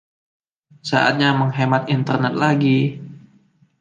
Saatnya 0.89 1.29
menghemat 1.41 1.83
internet- 1.97 2.33
lagi. 2.43 2.79